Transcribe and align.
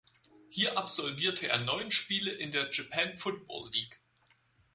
Hier 0.49 0.79
absolvierte 0.79 1.47
er 1.49 1.59
neun 1.59 1.91
Spiele 1.91 2.31
in 2.31 2.51
der 2.51 2.71
Japan 2.73 3.13
Football 3.13 3.69
League. 3.71 3.99